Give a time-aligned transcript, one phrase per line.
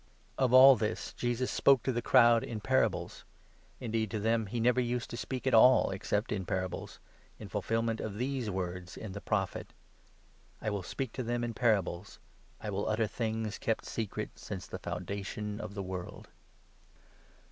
[0.35, 3.23] Of all this Jesus spoke to the crowd in parables;
[3.79, 4.81] indeed to 34 them he used never
[5.11, 6.99] to speak at all except in parables,
[7.37, 9.73] in fulfil 35 ment of these words in the Prophet
[10.59, 12.17] —'I will speak to them in parables;
[12.59, 16.29] I will utter things kept secret since the foundation of the world.'